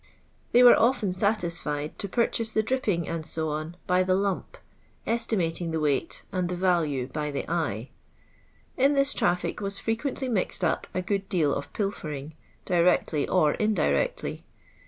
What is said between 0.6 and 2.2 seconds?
were often satisfied to